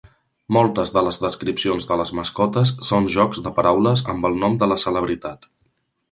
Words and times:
Moltes 0.55 0.91
de 0.95 1.01
les 1.07 1.19
descripcions 1.25 1.85
de 1.91 1.97
les 2.01 2.13
mascotes 2.19 2.71
són 2.89 3.09
jocs 3.19 3.41
de 3.47 3.51
paraules 3.61 4.03
amb 4.15 4.27
el 4.31 4.39
nom 4.45 4.57
de 4.65 4.71
la 4.75 4.79
celebritat. 4.85 5.47